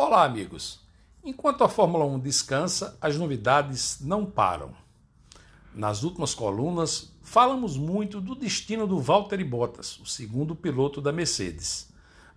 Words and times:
Olá, 0.00 0.22
amigos. 0.22 0.78
Enquanto 1.24 1.64
a 1.64 1.68
Fórmula 1.68 2.04
1 2.04 2.20
descansa, 2.20 2.96
as 3.00 3.16
novidades 3.16 3.98
não 4.00 4.24
param. 4.24 4.72
Nas 5.74 6.04
últimas 6.04 6.36
colunas, 6.36 7.12
falamos 7.20 7.76
muito 7.76 8.20
do 8.20 8.36
destino 8.36 8.86
do 8.86 9.00
Valtteri 9.00 9.42
Bottas, 9.42 9.98
o 9.98 10.06
segundo 10.06 10.54
piloto 10.54 11.00
da 11.00 11.10
Mercedes, 11.10 11.92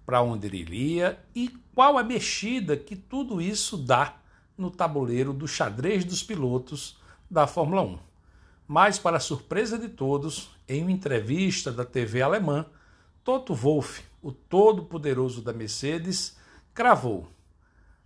para 0.07 0.23
onde 0.23 0.47
ele 0.47 0.57
iria 0.57 1.23
e 1.35 1.49
qual 1.75 1.99
a 1.99 2.03
mexida 2.03 2.75
que 2.75 2.95
tudo 2.95 3.39
isso 3.39 3.77
dá 3.77 4.17
no 4.57 4.71
tabuleiro 4.71 5.31
do 5.31 5.47
xadrez 5.47 6.03
dos 6.03 6.23
pilotos 6.23 6.97
da 7.29 7.45
Fórmula 7.45 7.83
1. 7.83 7.99
Mas, 8.67 8.97
para 8.97 9.19
surpresa 9.19 9.77
de 9.77 9.87
todos, 9.87 10.49
em 10.67 10.81
uma 10.81 10.91
entrevista 10.91 11.71
da 11.71 11.85
TV 11.85 12.23
alemã, 12.23 12.65
Toto 13.23 13.53
Wolff, 13.53 14.01
o 14.19 14.31
todo-poderoso 14.31 15.43
da 15.43 15.53
Mercedes, 15.53 16.35
cravou 16.73 17.27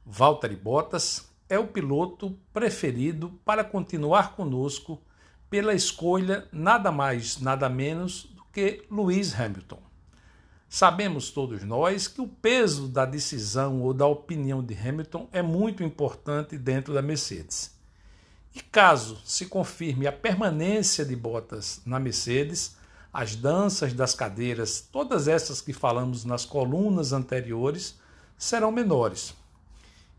Valtteri 0.08 0.56
Bottas 0.56 1.28
é 1.50 1.58
o 1.58 1.66
piloto 1.66 2.38
preferido 2.54 3.32
para 3.44 3.64
continuar 3.64 4.36
conosco 4.36 5.02
pela 5.50 5.74
escolha 5.74 6.48
nada 6.52 6.92
mais, 6.92 7.40
nada 7.40 7.68
menos 7.68 8.26
do 8.26 8.44
que 8.54 8.86
Lewis 8.92 9.34
Hamilton. 9.34 9.82
Sabemos 10.70 11.32
todos 11.32 11.64
nós 11.64 12.08
que 12.08 12.22
o 12.22 12.28
peso 12.28 12.88
da 12.88 13.04
decisão 13.04 13.82
ou 13.82 13.96
da 13.96 14.06
opinião 14.06 14.64
de 14.64 14.76
Hamilton 14.78 15.28
é 15.32 15.42
muito 15.42 15.84
importante 15.84 16.56
dentro 16.56 16.94
da 16.94 17.02
Mercedes. 17.02 17.76
E 18.54 18.62
caso 18.62 19.20
se 19.26 19.48
confirme 19.48 20.06
a 20.06 20.12
permanência 20.12 21.04
de 21.04 21.16
Bottas 21.16 21.82
na 21.84 22.00
Mercedes, 22.00 22.76
as 23.12 23.36
danças 23.36 23.92
das 23.92 24.14
cadeiras, 24.14 24.82
todas 24.82 25.28
essas 25.28 25.62
que 25.62 25.74
falamos 25.74 26.26
nas 26.26 26.46
colunas 26.46 27.12
anteriores, 27.12 28.00
serão 28.38 28.72
menores 28.72 29.34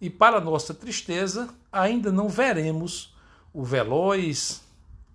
e, 0.00 0.10
para 0.10 0.40
nossa 0.40 0.74
tristeza, 0.74 1.48
ainda 1.72 2.12
não 2.12 2.28
veremos 2.28 3.14
o 3.52 3.64
veloz 3.64 4.62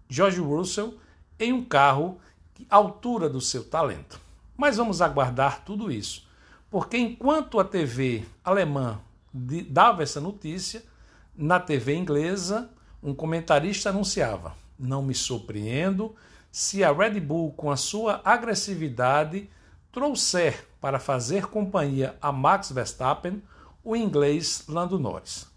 George 0.09 0.39
Russell 0.39 0.97
em 1.39 1.53
um 1.53 1.63
carro 1.63 2.19
à 2.69 2.75
altura 2.75 3.29
do 3.29 3.41
seu 3.41 3.63
talento. 3.63 4.19
Mas 4.57 4.77
vamos 4.77 5.01
aguardar 5.01 5.63
tudo 5.63 5.91
isso, 5.91 6.27
porque 6.69 6.97
enquanto 6.97 7.59
a 7.59 7.63
TV 7.63 8.23
alemã 8.43 8.99
dava 9.33 10.03
essa 10.03 10.19
notícia, 10.19 10.83
na 11.35 11.59
TV 11.59 11.95
inglesa, 11.95 12.69
um 13.01 13.13
comentarista 13.13 13.89
anunciava: 13.89 14.53
Não 14.77 15.01
me 15.01 15.15
surpreendo 15.15 16.15
se 16.51 16.83
a 16.83 16.91
Red 16.91 17.19
Bull, 17.19 17.51
com 17.53 17.71
a 17.71 17.77
sua 17.77 18.21
agressividade, 18.25 19.49
trouxer 19.91 20.67
para 20.81 20.99
fazer 20.99 21.47
companhia 21.47 22.15
a 22.21 22.31
Max 22.31 22.71
Verstappen 22.71 23.41
o 23.83 23.95
inglês 23.95 24.65
Lando 24.67 24.99
Norris. 24.99 25.49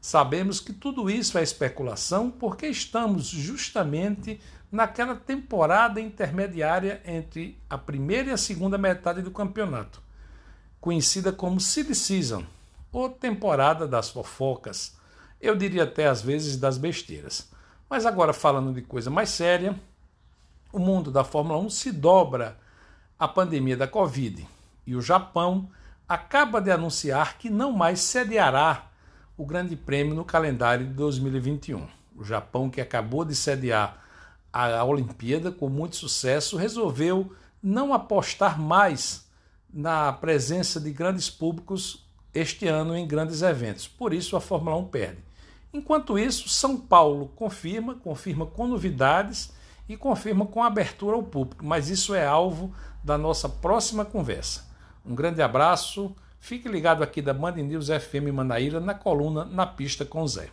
Sabemos 0.00 0.60
que 0.60 0.72
tudo 0.72 1.08
isso 1.08 1.38
é 1.38 1.42
especulação 1.42 2.30
porque 2.30 2.66
estamos 2.66 3.26
justamente 3.26 4.40
naquela 4.70 5.14
temporada 5.14 6.00
intermediária 6.00 7.02
entre 7.04 7.58
a 7.68 7.76
primeira 7.76 8.30
e 8.30 8.32
a 8.32 8.38
segunda 8.38 8.78
metade 8.78 9.22
do 9.22 9.30
campeonato, 9.30 10.02
conhecida 10.80 11.32
como 11.32 11.60
Silly 11.60 11.94
Season, 11.94 12.44
ou 12.90 13.08
temporada 13.08 13.86
das 13.86 14.10
fofocas, 14.10 14.96
eu 15.40 15.56
diria 15.56 15.84
até 15.84 16.06
às 16.06 16.22
vezes 16.22 16.56
das 16.56 16.78
besteiras. 16.78 17.50
Mas 17.88 18.06
agora 18.06 18.32
falando 18.32 18.72
de 18.72 18.82
coisa 18.82 19.10
mais 19.10 19.30
séria, 19.30 19.78
o 20.72 20.78
mundo 20.78 21.10
da 21.10 21.24
Fórmula 21.24 21.58
1 21.58 21.70
se 21.70 21.92
dobra 21.92 22.58
à 23.18 23.28
pandemia 23.28 23.76
da 23.76 23.86
Covid 23.86 24.46
e 24.86 24.96
o 24.96 25.02
Japão 25.02 25.68
acaba 26.08 26.60
de 26.60 26.70
anunciar 26.70 27.38
que 27.38 27.48
não 27.48 27.72
mais 27.72 28.00
sediará 28.00 28.90
o 29.36 29.46
Grande 29.46 29.76
Prêmio 29.76 30.14
no 30.14 30.24
calendário 30.24 30.86
de 30.86 30.92
2021. 30.92 31.86
O 32.16 32.24
Japão, 32.24 32.68
que 32.68 32.80
acabou 32.80 33.24
de 33.24 33.34
sediar 33.34 34.02
a 34.52 34.84
Olimpíada 34.84 35.50
com 35.50 35.68
muito 35.68 35.96
sucesso, 35.96 36.56
resolveu 36.56 37.32
não 37.62 37.94
apostar 37.94 38.60
mais 38.60 39.26
na 39.72 40.12
presença 40.12 40.78
de 40.78 40.92
grandes 40.92 41.30
públicos 41.30 42.06
este 42.34 42.66
ano 42.66 42.96
em 42.96 43.06
grandes 43.06 43.42
eventos. 43.42 43.88
Por 43.88 44.12
isso 44.12 44.36
a 44.36 44.40
Fórmula 44.40 44.76
1 44.76 44.84
perde. 44.86 45.18
Enquanto 45.72 46.18
isso, 46.18 46.48
São 46.48 46.76
Paulo 46.76 47.28
confirma, 47.34 47.94
confirma 47.94 48.44
com 48.44 48.66
novidades 48.66 49.52
e 49.88 49.96
confirma 49.96 50.44
com 50.46 50.62
abertura 50.62 51.16
ao 51.16 51.22
público, 51.22 51.64
mas 51.64 51.88
isso 51.88 52.14
é 52.14 52.26
alvo 52.26 52.74
da 53.02 53.16
nossa 53.16 53.48
próxima 53.48 54.04
conversa. 54.04 54.70
Um 55.04 55.14
grande 55.14 55.42
abraço. 55.42 56.14
Fique 56.38 56.68
ligado 56.68 57.02
aqui 57.02 57.22
da 57.22 57.32
Band 57.32 57.52
News 57.52 57.88
FM 57.88 58.32
Manaíra 58.32 58.80
na 58.80 58.94
coluna 58.94 59.44
Na 59.44 59.66
Pista 59.66 60.04
com 60.04 60.26
Zé. 60.26 60.48